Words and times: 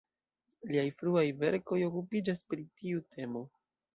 Liaj 0.69 0.85
fruaj 1.01 1.25
verkoj 1.43 1.79
okupiĝas 1.89 2.43
pri 2.53 2.65
tiu 2.83 3.03
temo. 3.17 3.47